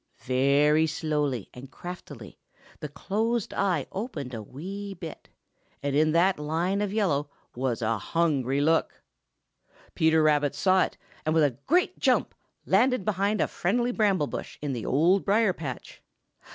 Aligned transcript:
Very 0.23 0.87
slowly 0.87 1.47
and 1.53 1.69
craftily 1.69 2.39
the 2.79 2.89
closed 2.89 3.53
eye 3.53 3.85
opened 3.91 4.33
a 4.33 4.41
wee 4.41 4.95
bit, 4.95 5.29
and 5.83 5.95
in 5.95 6.11
that 6.13 6.39
line 6.39 6.81
of 6.81 6.91
yellow 6.91 7.29
was 7.55 7.83
a 7.83 7.99
hungry 7.99 8.61
look. 8.61 9.03
Peter 9.93 10.23
Rabbit 10.23 10.55
saw 10.55 10.85
it 10.85 10.97
and 11.23 11.35
with 11.35 11.43
a 11.43 11.57
great 11.67 11.99
jump 11.99 12.33
landed 12.65 13.05
behind 13.05 13.41
a 13.41 13.47
friendly 13.47 13.91
bramble 13.91 14.25
bush 14.25 14.57
in 14.59 14.73
the 14.73 14.87
Old 14.87 15.23
Briar 15.23 15.53
patch. 15.53 16.01